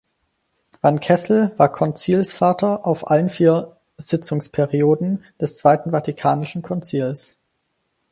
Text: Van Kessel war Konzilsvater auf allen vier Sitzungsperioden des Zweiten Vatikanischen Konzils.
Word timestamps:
Van 0.81 0.99
Kessel 0.99 1.53
war 1.59 1.71
Konzilsvater 1.71 2.87
auf 2.87 3.11
allen 3.11 3.29
vier 3.29 3.77
Sitzungsperioden 3.97 5.23
des 5.39 5.57
Zweiten 5.59 5.91
Vatikanischen 5.91 6.63
Konzils. 6.63 7.37